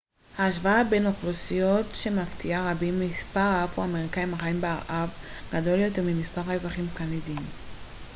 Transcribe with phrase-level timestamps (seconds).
[0.37, 5.05] השוואה בין אוכלוסיות שמפתיעה רבים מספר האפרו-אמריקאים החיים בארה
[5.53, 7.45] ב גדול יותר ממספר האזרחים הקנדים